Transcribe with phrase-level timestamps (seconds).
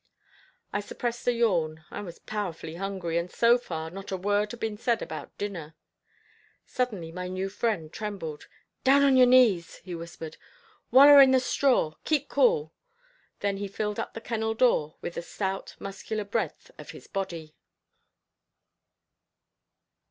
[0.73, 1.85] I suppressed a yawn.
[1.91, 5.75] I was powerfully hungry, and so far, not a word had been said about dinner.
[6.65, 8.47] Suddenly my new friend trembled.
[8.83, 10.37] "Down on your knees," he whispered.
[10.89, 11.93] "Waller in the straw.
[12.03, 12.73] Keep cool"
[13.41, 17.53] then he filled up the kennel door with the stout, muscular breadth of his body.